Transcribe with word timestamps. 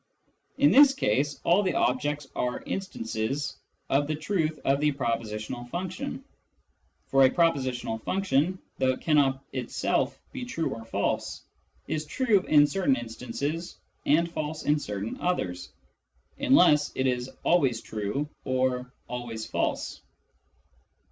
In 0.57 0.71
this 0.71 0.95
case 0.95 1.39
all 1.43 1.61
the 1.61 1.75
objects 1.75 2.25
are" 2.35 2.63
instances" 2.75 3.57
of 3.91 4.07
the 4.07 4.15
truth 4.15 4.57
of 4.65 4.79
the 4.79 4.91
propositional 4.93 5.69
function— 5.69 6.23
for 7.09 7.23
a 7.23 7.29
prepositional 7.29 7.99
function, 7.99 8.57
though 8.79 8.93
it 8.93 9.01
cannot 9.01 9.45
itself 9.53 10.19
be 10.31 10.43
true 10.43 10.73
or 10.73 10.85
false, 10.85 11.43
is 11.87 12.07
true 12.07 12.39
in 12.47 12.65
certain 12.65 12.95
instances 12.95 13.77
and 14.07 14.31
false 14.31 14.63
in 14.63 14.79
certain 14.79 15.21
others, 15.21 15.69
unless 16.39 16.91
it 16.95 17.05
is" 17.05 17.29
always 17.43 17.79
true" 17.81 18.27
or" 18.43 18.91
always 19.07 19.45
fals.e." 19.45 20.01